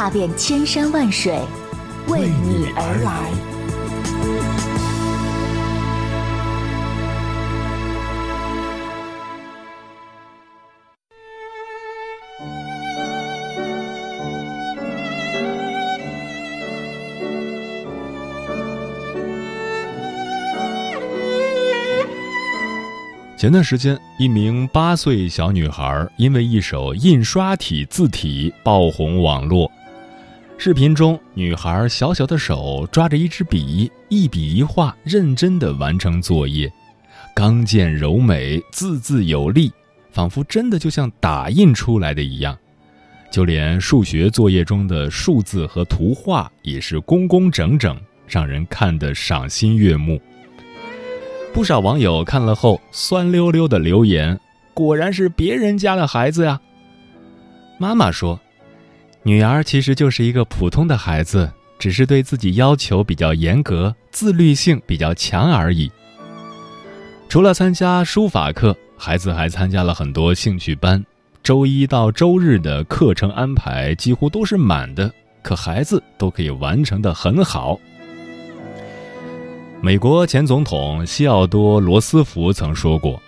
[0.00, 1.38] 踏遍千山万水，
[2.08, 3.30] 为你而来。
[23.36, 29.70] 前段时间，一名八岁小女孩因为一首印刷体字体爆红网络。
[30.62, 36.70] 视频中，女孩小小的手抓着一支笔，一笔一画，认真地完成作业，
[37.34, 39.72] 刚健柔美，字字有力，
[40.10, 42.54] 仿佛真的就像打印出来的一样。
[43.30, 50.20] 就连数学作业中的数字和图画也是工工整整，让人看得赏心悦目。
[51.54, 54.38] 不少网友看了后酸溜溜的留言
[54.74, 56.60] ：“果然是别人家的孩子呀。”
[57.80, 58.38] 妈妈说
[59.22, 65.90] ：“女儿其实就是一个普通的孩子，只是对自己要求比较严格，自律性比较强而已。”
[67.28, 71.04] 除了参加书法课，孩子还参加了很多兴趣班。
[71.42, 75.10] 周一到周日的课程安排几乎都是满的，
[75.42, 77.78] 可孩子都可以完成的很好。
[79.80, 83.22] 美国前总统西奥多·罗斯福曾说过：“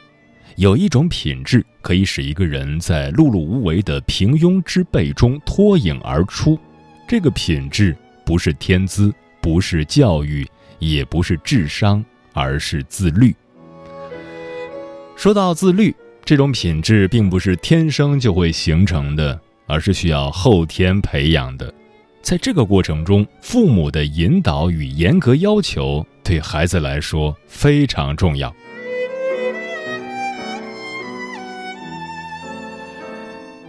[0.56, 6.59] 有一种品质可以使一个人在碌碌无为的平庸之辈中脱颖而出，
[7.09, 10.47] 这个品质不是天资，不是教育，
[10.78, 13.34] 也不是智商，而是自律。”
[15.16, 15.94] 说到自律，
[16.25, 21.72] 这种品质并不是天生就会形成的，而是需要后天培养的。
[22.21, 28.55] 在这个过程中，父母的引导与严格要求对孩子来说非常重要。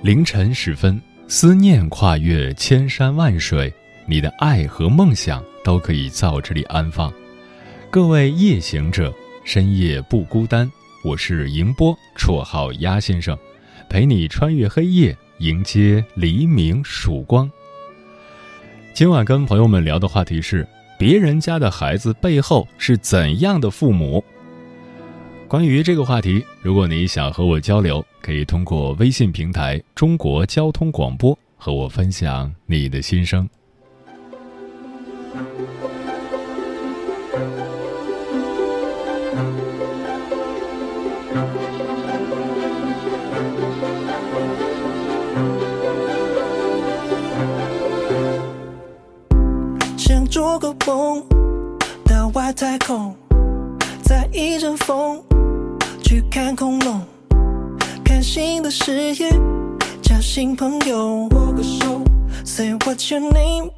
[0.03, 3.73] 凌晨时分，思念跨越千山万水，
[4.05, 7.09] 你的爱和梦想都可以在我这里安放。
[7.89, 9.13] 各位夜行者，
[9.45, 10.69] 深夜不孤单。
[11.05, 13.37] 我是迎波，绰号鸭先生，
[13.89, 17.49] 陪你穿越黑夜，迎接黎明曙光。
[18.93, 20.67] 今晚跟朋友们聊的话题是：
[20.99, 24.21] 别人家的孩子背后是怎样的父母？
[25.53, 33.47] 关于这个话题，如果你想和我交流，可以通过微信平台“中国交通广播”和我分享你的心声。
[49.95, 51.23] 想做个梦，
[52.05, 53.15] 到外太空，
[54.01, 55.23] 在一阵风
[56.13, 57.01] 去看恐龙，
[58.05, 59.31] 看新的视野，
[59.99, 61.27] 交新朋友。
[61.31, 62.03] 握个手
[62.45, 63.71] ，Say what's your name？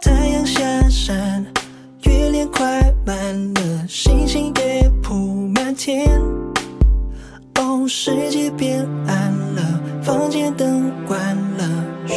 [0.00, 1.44] 太阳下山，
[2.04, 5.14] 月亮快满了，星星也铺
[5.54, 6.08] 满天。
[7.56, 12.14] 哦，世界变暗了，房间灯关了，嘘。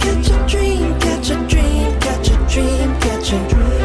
[0.00, 3.83] Catch a dream, catch a dream, catch a dream, catch a dream,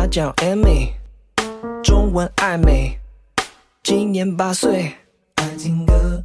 [0.00, 0.92] 她叫 Amy，
[1.82, 2.98] 中文爱美。
[3.82, 4.90] 今年八岁，
[5.34, 6.24] 爱听歌，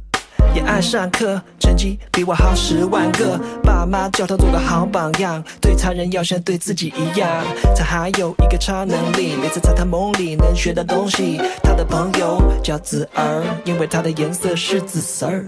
[0.54, 3.38] 也爱上课，成绩比我好十万个。
[3.62, 7.44] 爸妈叫他做个好榜样，对他人要像对自己一样。
[7.76, 11.38] 他还有一个超能力，每次在他梦里能学到东西。
[11.62, 15.44] 他的朋友叫紫儿，因为他的颜色是紫色儿。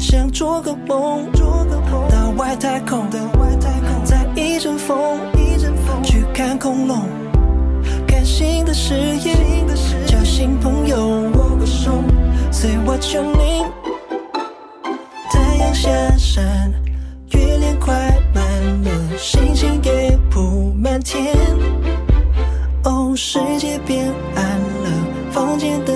[0.00, 1.30] 想做个梦，
[2.10, 3.08] 到外太空，
[4.04, 5.20] 在一阵风，
[6.02, 7.06] 去看恐龙。
[8.38, 8.94] 新的誓
[9.24, 9.66] 言，
[10.06, 11.90] 交新朋友，握个手
[12.52, 13.72] ，Say what your name？
[15.32, 15.88] 太阳下
[16.18, 16.70] 山，
[17.30, 17.94] 月亮快
[18.34, 18.44] 满
[18.84, 21.34] 了，星星也铺满天。
[22.84, 24.90] 哦，世界变暗了，
[25.30, 25.95] 房间灯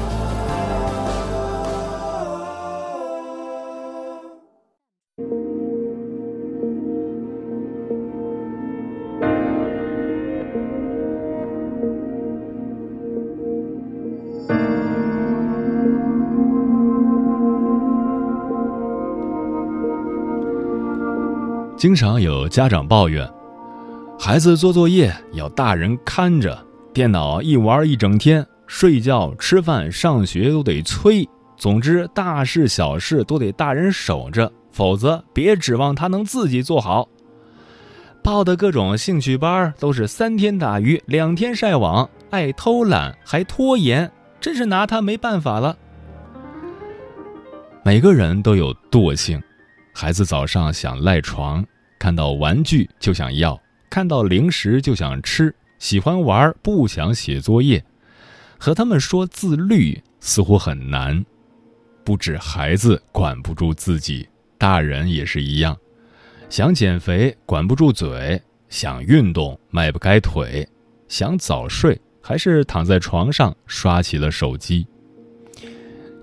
[21.81, 23.27] 经常有家长抱怨，
[24.19, 26.63] 孩子做作业要大人看着，
[26.93, 31.27] 电脑一玩一整天，睡觉、吃饭、上学都得催。
[31.57, 37.09] 总之，大事小事都得大人守着，否则别指望他能自己做好。
[38.23, 45.75] 报的各种兴趣班都是三天打鱼两天晒网，爱偷懒还拖延，真是拿他没办法了。
[47.83, 49.41] 每个人都有惰性，
[49.93, 51.65] 孩子早上想赖床，
[51.99, 57.83] 看到玩具就想要，看到零食就想吃，喜欢玩不想写作业，
[58.57, 61.23] 和他们说自律似乎很难。
[62.03, 64.27] 不止孩子管不住自己，
[64.57, 65.77] 大人也是一样。
[66.49, 70.67] 想减肥管不住嘴，想运动迈不开腿，
[71.07, 74.85] 想早睡还是躺在床上刷起了手机。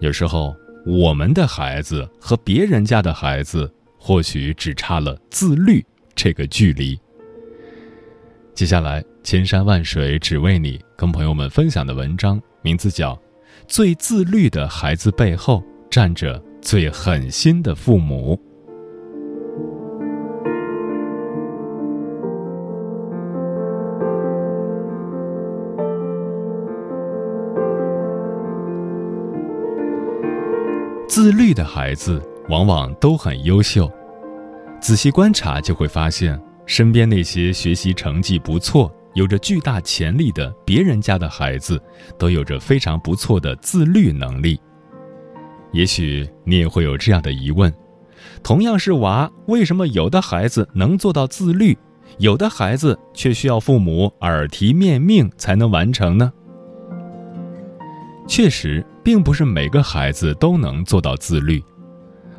[0.01, 0.55] 有时候，
[0.89, 6.99] 我们的孩子和别人家的孩子或许只差了自律这个距离。
[8.55, 13.15] 接下来，千山万水只为你，跟朋友们分享的文章名字叫
[13.67, 18.35] 《最自律的孩子背后站着最狠心的父母》。
[31.21, 33.91] 自律的孩子往往都很优秀。
[34.81, 41.83] 仔细观察就会发现，身边那些学习成绩不错、有着巨大潜力的别人家的孩子，
[42.17, 44.61] 都有着非常不错的自律能力。
[45.73, 47.75] 也许你也会有这样的疑问：
[48.45, 51.77] 同样是娃，为什么有的孩子能做到自律，
[52.19, 56.33] 有的孩子却需要父母耳提面命才能完成呢？
[58.29, 61.65] 确实，并不是每个孩子都能做到自律。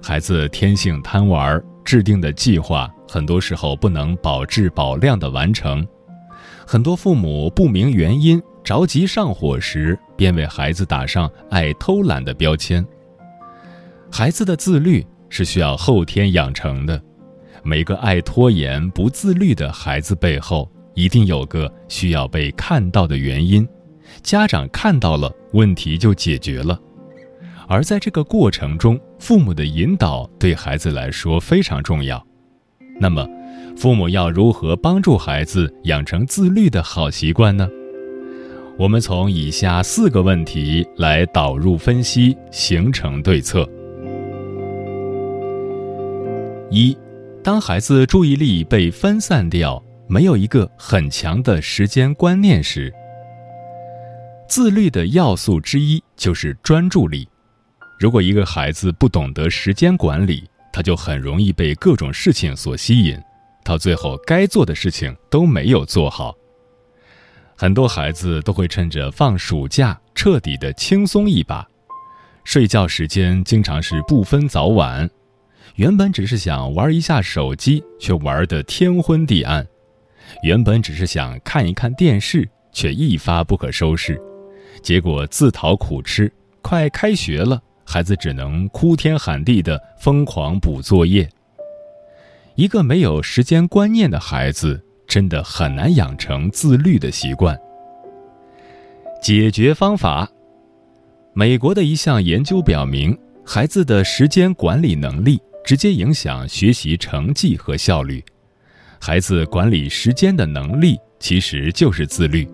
[0.01, 5.86] 孩子天性贪玩，制定的计划很多时候不能保质保量的完成。
[6.65, 12.86] 很多父母不明原因，着急上火时，便为孩子打上爱偷懒的标签。
[14.12, 17.01] 孩子的自律是需要后天养成的。
[17.63, 23.67] 每个爱拖延、不自律的孩子背后，一定有个需要被看到的原因。
[24.24, 26.80] 家长看到了，问题就解决了。
[27.68, 32.26] 而在这个过程中，父母的引导对孩子来说非常重要。
[33.00, 33.28] 那么，
[33.78, 37.70] 父母要如何帮助孩子养成自律的好习惯呢？
[38.78, 43.70] 我们从以下四个问题来导入分析，形成对策。
[46.72, 46.98] 一，
[47.44, 52.94] 当孩子注意力被分散掉，没有一个很强的时间观念时，
[54.50, 57.29] 自律的要素之一就是专注力。
[58.00, 63.15] 如果一个孩子不懂得时间管理，他就很容易被各种事情所吸引，
[63.63, 66.36] 到最后该做的事情都没有做好。
[67.56, 71.68] 很多孩子都会趁着放暑假彻底的轻松一把，
[72.44, 75.08] 睡觉时间经常是不分早晚，
[75.75, 79.63] 原本只是想玩一下手机，却玩得天昏地暗；
[80.41, 84.20] 原本只是想看一看电视，却一发不可收拾，
[84.81, 86.31] 结果自讨苦吃。
[86.62, 87.62] 快开学了。
[87.86, 91.27] 孩子只能哭天喊地的疯狂补作业。
[92.53, 97.59] 一个没有时间观念的孩子，真的很难养成自律的习惯。
[99.24, 100.29] 解决方法：
[101.33, 108.24] 美国的一项研究表明，孩子的时间管理能力直接影响学习成绩和效率。
[109.00, 112.48] 孩子管理时间的能力，其实就是自律。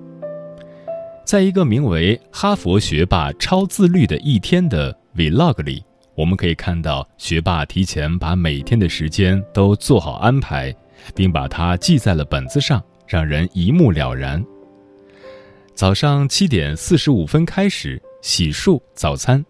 [1.25, 4.95] 在一个名为《哈佛学霸超自律的一天》的。
[5.15, 10.75] Vlog 里，我们可以看到学霸提前把每天的时间都做好安排，
[11.15, 14.45] 并把它记在了本子上，让人一目了然。
[15.73, 19.43] 早上七点四十五分开始洗漱早餐，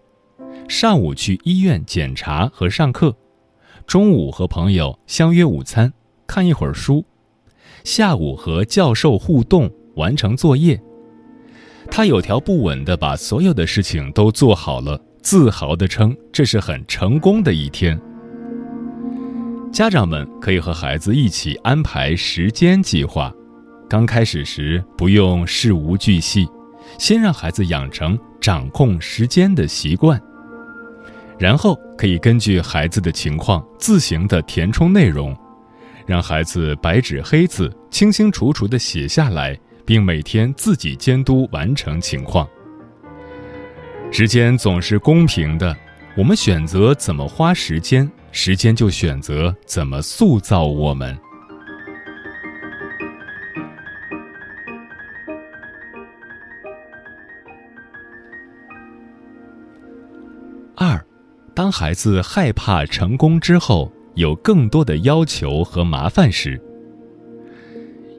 [0.70, 3.14] 上午去医院检查和上课，
[3.86, 5.92] 中午和朋友相约午餐，
[6.26, 7.04] 看一会儿书，
[7.84, 10.80] 下午和教授互动，完成作业。
[11.90, 15.00] 他有条不紊地把所有的事情都做好了。
[15.22, 18.00] 自豪地称这是很成功的一天。
[19.72, 23.34] 家长们可以和孩子一起安排时间计划，
[23.90, 26.48] 刚开始时不用事无巨细，
[27.00, 30.22] 先让孩子养成掌控时间的习惯，
[31.40, 35.36] 然后可以根据孩子的情况自行的填充内容，
[36.06, 42.48] 让孩子白纸黑字清清楚楚地写下来，并每天自己监督完成情况。
[44.12, 45.76] 时间总是公平的，
[46.18, 51.18] 我们选择怎么花时间，时间就选择怎么塑造我们。
[60.78, 61.04] 二，
[61.54, 66.62] 当孩子害怕成功之后，有更多的要求和麻烦时，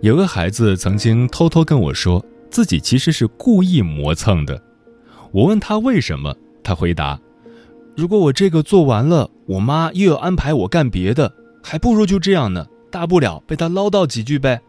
[0.02, 4.62] 有个孩子曾经偷偷跟我说，自己其实是故意磨蹭的。
[5.32, 7.18] 我问他为什么，他回答
[7.96, 14.60] ：“如果我这个做完了，我妈又要安排我干别的，还不如就这样呢，大不了被他唠叨几句呗。”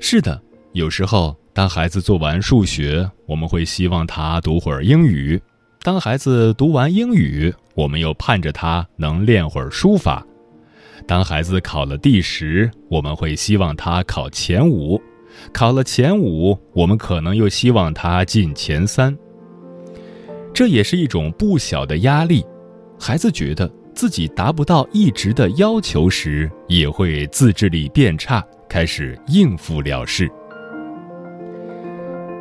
[0.00, 0.40] 是的，
[0.72, 5.38] 有时候当孩子做完数学，我们会希望他读会儿英语；
[5.82, 10.22] 当孩子读完英语，我们又盼着他能练会儿书法；
[11.06, 15.00] 当孩子考了第十，我们会希望他考前五。
[15.52, 19.16] 考了前五，我们可能又希望他进前三。
[20.52, 22.44] 这也是一种不小的压力。
[22.98, 30.28] 孩子觉得自己达不到一直的要求时，也会自制力变差，开始应付了事。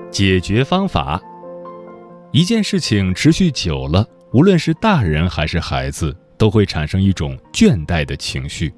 [0.10, 1.22] 解决方法：
[2.32, 8.74] 一件事情持续久了，无论是大人还是孩子，都会产生一种倦怠的情绪，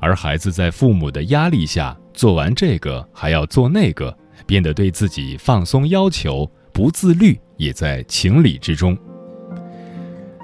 [0.00, 1.96] 而孩子在父母的压力下。
[2.16, 4.16] 做完这个还要做那个，
[4.46, 8.96] 变得对自己放松要求，不自律也在情理之中。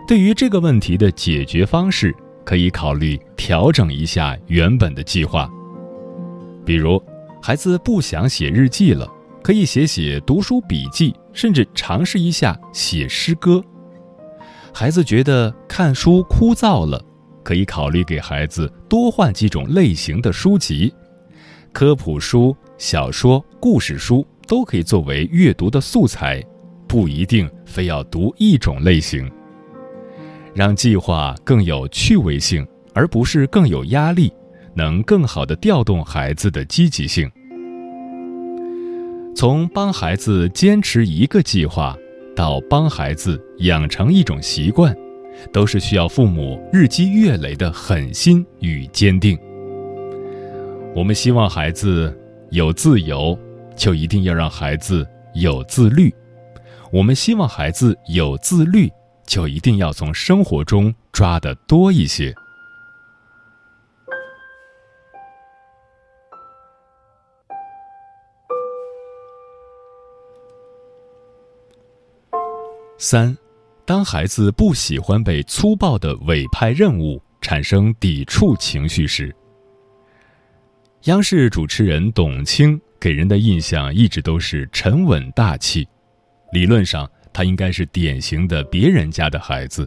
[0.07, 5.51] 对于这个问题的解决方式，可以考虑调整一下原本的计划。
[6.63, 7.03] 比如，
[7.41, 9.11] 孩子不想写日记了，
[9.43, 13.65] 可以写写读书笔记，甚至尝试一下写诗歌。
[14.75, 17.03] 孩子觉得看书枯燥了，
[17.45, 20.93] 可以考虑给孩子多换几种类型的书籍。
[21.73, 26.43] 科普书、小说、故事书都可以作为阅读的素材，
[26.89, 29.31] 不一定非要读一种类型。
[30.55, 34.33] 让计划更有趣味性，而不是更有压力，
[34.75, 37.31] 能更好的调动孩子的积极性。
[39.35, 41.97] 从帮孩子坚持一个计划，
[42.35, 44.97] 到帮孩子养成一种习惯，
[45.53, 49.39] 都是需要父母日积月累的狠心与坚定。
[50.95, 52.15] 我们希望孩子
[52.51, 53.39] 有自由，
[53.75, 56.11] 就一定要让孩子有自律；
[56.93, 58.91] 我们希望孩子有自律，
[59.27, 62.35] 就一定要从生活中抓得多一些。
[73.05, 73.37] 三，
[73.85, 79.35] 当孩子不喜欢被粗暴的委派任务，产生抵触情绪时。
[81.07, 85.85] 央视主持人董卿给人的印象一直都是沉稳大气，
[86.53, 89.85] 理论上他应该是典型的别人家的孩子，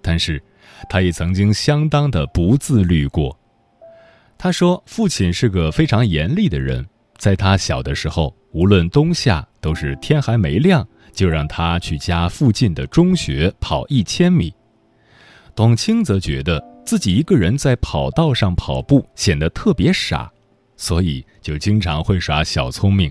[0.00, 0.42] 但是
[0.88, 3.38] 他也曾经相当的不自律过。
[4.38, 6.86] 他说，父亲是个非常严厉的人，
[7.18, 14.54] 在他小的时候，无论冬夏，都是天还没亮就让他去家附近的中学跑一千米。
[15.56, 20.30] 董卿则觉得自己一个人在跑道上跑步显得特别傻，
[20.76, 23.10] 所以就经常会耍小聪明，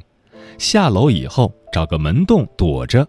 [0.57, 3.05] 下楼以后找个门洞躲着，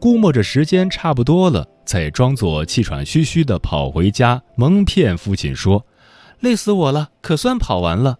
[0.00, 5.84] 估摸着时间差不多了，再装作气喘吁吁地跑回家，蒙骗父亲说。
[6.40, 8.16] 累死我了，可算跑完了。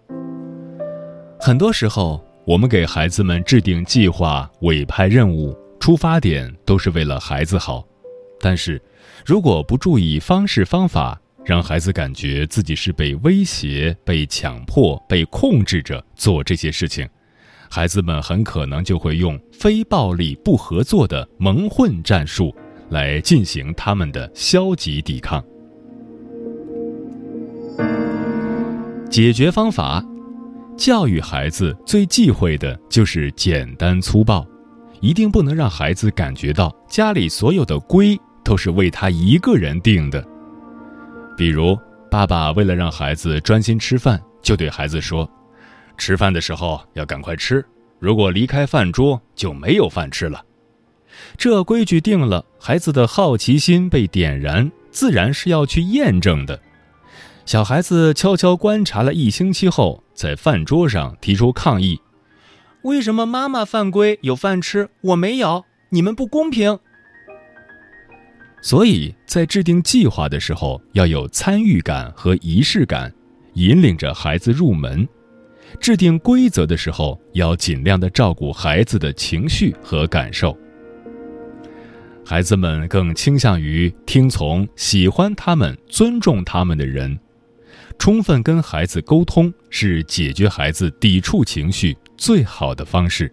[1.41, 7.85] 很多时候，我们给孩子们制定计划、委派任务，出发点都是为了孩子好。
[8.39, 8.81] 但是，
[9.27, 17.09] 如果不注意方式方法，让孩子感觉自己是被威胁、被强迫、被控制着做这些事情，
[17.71, 22.55] 孩子们很可能就会用非暴力不合作的蒙混战术
[22.91, 25.43] 来进行他们的消极抵抗。
[29.11, 30.05] 解决方法：
[30.77, 34.47] 教育孩子最忌讳的就是简单粗暴，
[35.01, 40.25] 一定不能让孩子感觉到家里所有的规都是为他一个人定的。
[41.37, 41.79] 比如，
[42.11, 45.29] 爸爸为了让孩子专心吃饭，就对孩子说
[45.97, 47.65] ：“吃饭的时候要赶快吃，
[47.99, 50.45] 如果离开饭桌就没有饭吃了。”
[51.37, 56.61] 这规矩定了，孩子的好奇心被点燃，自然是要去验证的。
[57.47, 62.01] 小孩子悄悄观察了一星期后，在饭桌上提出抗议
[62.83, 65.65] ：“为什么妈妈犯规有饭吃，我没有？
[65.91, 66.79] 你们不公平！”
[68.63, 73.13] 所以在制定计划的时候，要有参与感和仪式感，
[73.55, 75.07] 引领着孩子入门；
[75.81, 80.57] 制定规则的时候，要尽量的照顾孩子的情绪和感受。
[82.25, 87.19] 孩子们更倾向于听从喜欢他们、尊重他们的人。
[88.01, 93.31] 充分跟孩子沟通是解决孩子抵触情绪最好的方式。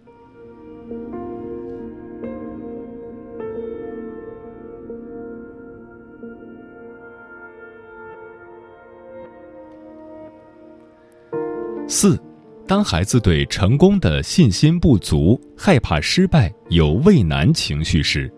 [11.88, 12.20] 四，
[12.66, 18.30] 当孩子对成功的信心不足、害怕失败、有畏难情绪时，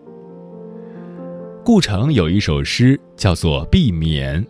[1.61, 4.41] 顾城有一首诗叫做《避免》。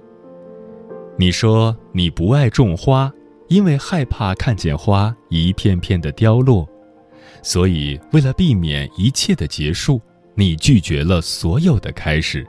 [1.22, 3.14] 你说你不爱种花，
[3.48, 6.68] 因为害怕看见花一片片的凋落，
[7.44, 10.02] 所以为了避免一切的结束，
[10.34, 12.44] 你拒绝了所有的开始。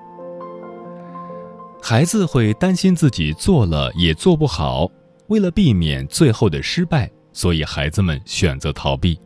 [1.82, 4.90] 孩子会担心自己做了也做不好，
[5.26, 9.20] 为了避免最后的失败，所以孩子们选择逃避。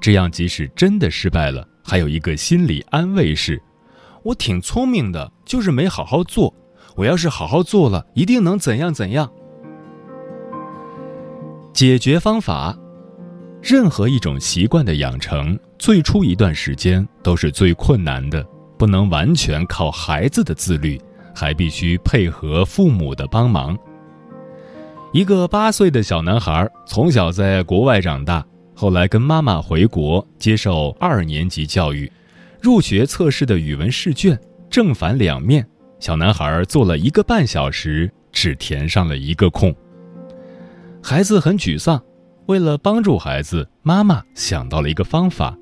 [0.00, 3.62] 这样即使真的失败了，还有一个心理安慰是：
[4.24, 6.52] 我挺聪明的，就是没好好做。
[6.96, 9.30] 我要是好好做了，一定能怎样怎样。
[11.72, 12.76] 解决方法：
[13.62, 18.44] 任何一种习惯的养成，最初一段时间都是最困难的，
[18.76, 21.00] 不能完全靠孩子的自律，
[21.34, 23.76] 还必须配合父母的帮忙。
[25.12, 32.10] 一个八岁的小男孩，从小在国外长大，后来跟妈妈回国接受二年级教育，
[32.60, 34.38] 入学测试的语文试卷
[34.70, 35.66] 正反两面。
[36.02, 39.72] 小男孩做了一个半小时，只填上了一个空。
[41.00, 42.02] 孩子很沮丧。
[42.46, 45.56] 为了帮助孩子，妈妈想到了一个方法。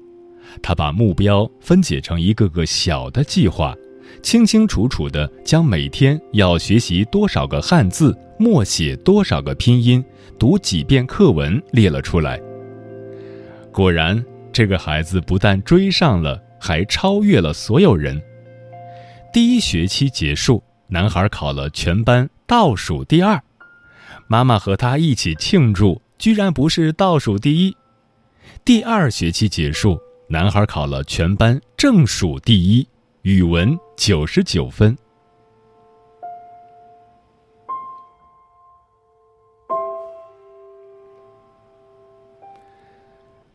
[0.63, 3.77] 她把目标分解成一个个小的计划，
[4.23, 10.03] 清清楚楚地将每天要学习多少个汉字、默写多少个拼音、
[10.39, 12.41] 读几遍课文列了出来。
[13.71, 18.19] 果然，这个孩子不但追上了，还超越了所有人。
[19.33, 23.41] 第一学期结束，男孩考了全班倒数第二，
[24.27, 27.77] 妈妈和他一起庆祝，居然不是倒数第一。
[28.65, 32.89] 第二学期结束，男孩考了全班正数第一，
[33.23, 34.99] 语文九十九分。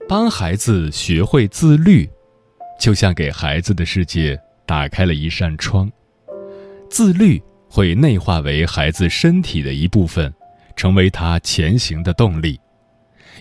[0.08, 2.10] 帮孩子学会自律，
[2.80, 4.40] 就像给孩子的世界。
[4.66, 5.92] 打开了一扇窗，
[6.90, 10.34] 自律会内化为孩子身体的一部分，
[10.76, 12.60] 成为他前行的动力。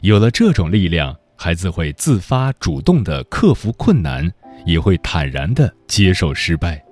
[0.02, 4.30] 有了这种力量，孩子会自发主动的克服困难，
[4.66, 6.82] 也会坦然的接受失败。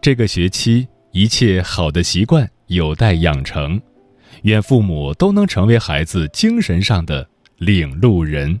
[0.00, 3.80] 这个学期，一切好的习惯有待养成，
[4.42, 8.60] 愿父母都能成为孩子精神上的领路人。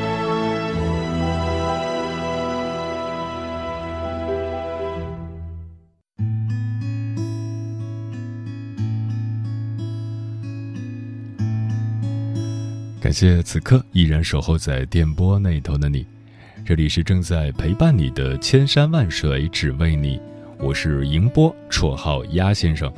[13.11, 16.05] 感谢此刻依然守候在电波那头的你，
[16.63, 20.17] 这里是正在陪伴你的千山万水只为你，
[20.57, 22.89] 我是迎波，绰号鸭先生。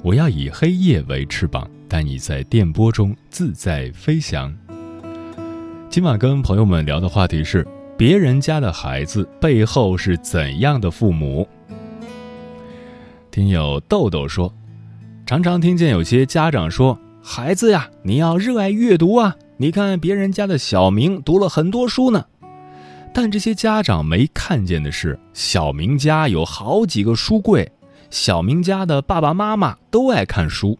[0.00, 4.56] 我要以黑夜为翅膀，带你在电波中自在飞翔。
[5.90, 7.66] 今晚跟朋友们聊的话题是：
[7.96, 11.48] 别人家的孩子背后是怎样的父母？
[13.32, 14.54] 听友豆豆说，
[15.26, 19.34] 常常听见有些家长说：“孩子呀，你要热爱阅读啊！
[19.58, 22.24] 你看别人家的小明读了很多书呢。”
[23.12, 27.70] 但这些家长没看见的是，小明家有好几个书柜。
[28.10, 30.78] 小明家的爸爸妈妈都爱看书。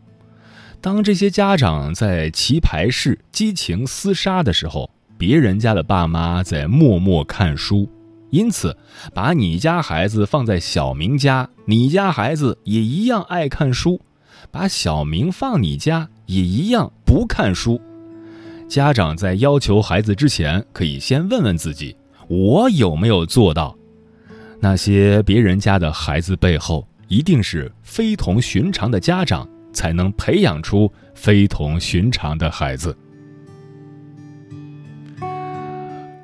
[0.80, 4.88] 当这些家长在棋牌室激情厮杀的时候，
[5.18, 7.90] 别人家的爸妈在默默看书。
[8.30, 8.76] 因此，
[9.12, 13.98] 把你家孩子放在小明家，你家孩子也一样爱看书；
[14.50, 17.80] 把小明放你家，也一样不看书。
[18.68, 21.96] 家长在要求孩子之前，可以先问问自己：
[22.28, 23.74] 我有没有做到？
[24.60, 26.86] 那些别人家的孩子背后。
[27.08, 32.94] 一定是非同寻常的家长，才能培养出非同寻常的孩子。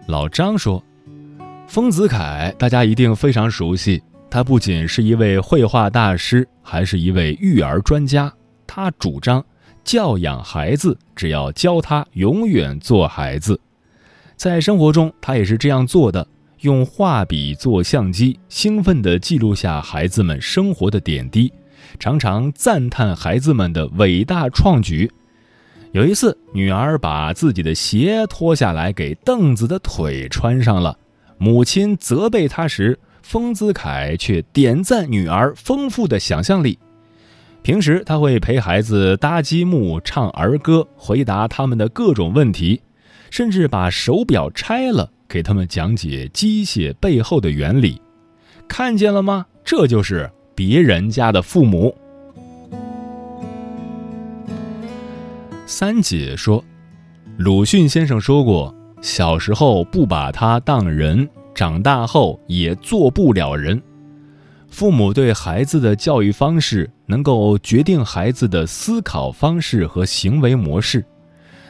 [0.07, 0.85] 老张说
[1.67, 4.03] ：“丰子恺，大家一定非常熟悉。
[4.31, 8.31] 他不仅是一位绘画大师，还是一位育儿专家。
[8.67, 9.43] 他主张
[9.85, 13.61] 教养孩子，只要教他永远做孩子。
[14.37, 16.27] 在生活中，他也是这样做的。”
[16.61, 21.53] 用画笔做相机，兴奋地记录下孩子们生活的点滴，
[21.99, 25.11] 常常赞叹孩子们的伟大创举。
[25.93, 30.97] 有一次，女儿把自己的鞋脱下来给凳子的腿穿上了，
[31.37, 36.79] 母亲责备她时，丰子恺却点赞女儿丰富的想象力。
[37.65, 42.83] 平时他会陪孩子搭积木、唱儿歌，回答他们的各种问题，
[43.31, 45.11] 甚至把手表拆了。
[45.27, 47.99] 给他们讲解机械背后的原理，
[48.69, 49.47] 看见了吗？
[49.65, 51.97] 这就是别人家的父母。
[55.65, 56.63] 三姐说，
[57.39, 63.83] 鲁迅先生说过：“小时候不把他当人，长大后也做不了人。”
[64.75, 71.05] 父母对孩子的教育方式，能够决定孩子的思考方式和行为模式。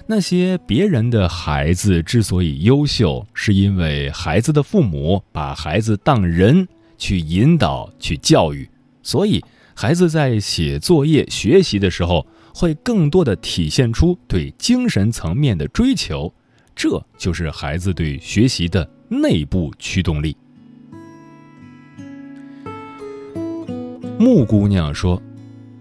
[0.07, 8.67] 那些别人的孩子之所以优秀，是因为孩子的父母把孩子当人去引导、去教育，
[9.03, 16.33] 所以孩子在写作业、学习的时候，会更多的体现出对精神层面的追求，
[16.75, 20.35] 这就是孩子对学习的内部驱动力。
[24.25, 25.23] 木姑娘说：“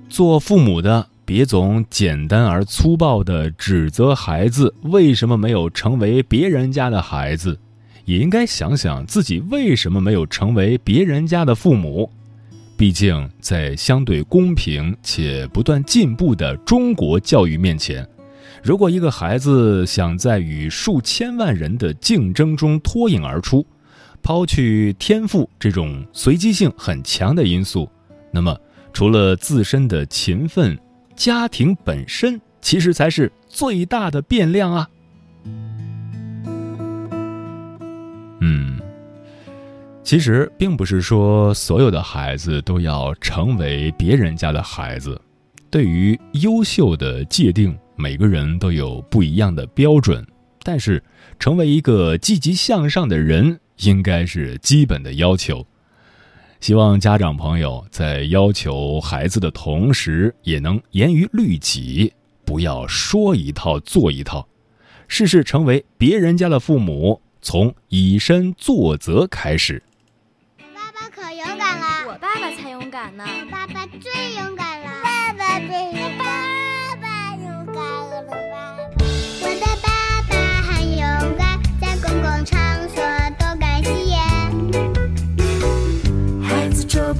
[0.10, 7.58] 做父母的。”别总简单而粗暴地指责孩子为什么没有成为别人家的孩子，
[8.04, 12.12] 也应该想想自己为什么没有成为别人家的父母。
[12.76, 18.06] 毕竟，在相对公平且不断进步的中国教育面前，
[18.62, 23.66] 如果一个孩子想在与数千万人的竞争中脱颖而出，
[24.22, 27.90] 抛去天赋这种随机性很强的因素，
[28.36, 28.60] 那么
[28.92, 30.78] 除了自身的勤奋，
[31.16, 34.90] 家庭本身其实才是最大的变量啊！
[38.40, 38.80] 嗯，
[40.04, 45.22] 其实并不是说所有的孩子都要成为别人家的孩子。
[45.70, 50.26] 对于优秀的界定，每个人都有不一样的标准。
[50.64, 51.04] 但是，
[51.38, 55.66] 成为一个积极向上的人，应该是基本的要求。
[56.64, 62.14] 希望家长朋友在要求孩子的同时，也能严于律己，
[62.46, 64.48] 不要说一套做一套，
[65.10, 69.84] 试试成为别人家的父母，从以身作则开始。
[70.74, 74.63] 爸爸可勇敢了，我爸爸才勇敢呢，爸爸最勇敢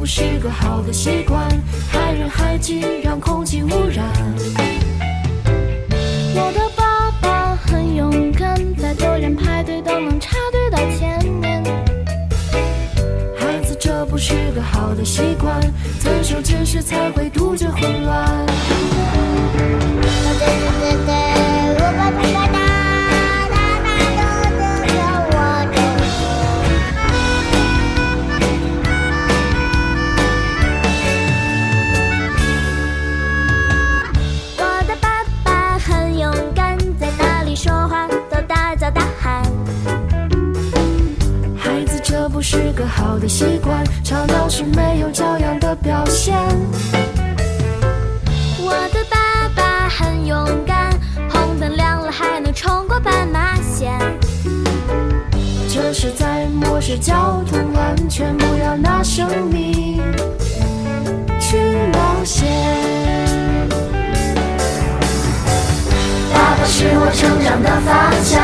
[0.04, 1.48] 不是个好的习惯。
[1.90, 4.06] 害人害己，让空气污染。
[6.36, 11.64] 我的爸爸很勇敢，在多人排队都能插队到前面。
[13.40, 15.58] 孩子，这不是个好的习惯，
[16.02, 18.46] 遵守秩序才会杜绝混乱。
[20.38, 21.14] 对对对对，
[21.80, 22.60] 我把你把大
[43.24, 46.36] 的习惯，吵闹是没有教养的表现。
[48.60, 50.92] 我的爸爸很勇敢，
[51.30, 53.98] 红灯亮了还能冲过斑马线。
[55.70, 60.02] 这是在漠视交通安全，不要拿生命
[61.40, 62.46] 去冒险。
[66.34, 68.44] 爸爸是我成长的方向，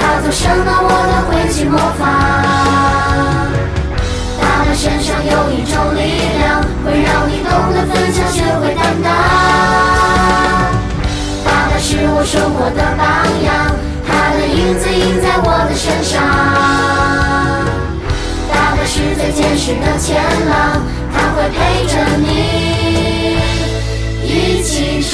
[0.00, 3.53] 他总生到我的挥击魔法。
[4.74, 6.00] 身上有一种力
[6.38, 9.06] 量，会让你懂得分享，学会担当。
[11.44, 13.06] 爸爸是我生活的榜
[13.44, 13.70] 样，
[14.04, 16.20] 他的影子印在我的身上。
[18.50, 20.82] 爸爸是最坚实的前浪，
[21.14, 23.38] 他会陪着你
[24.24, 25.12] 一起成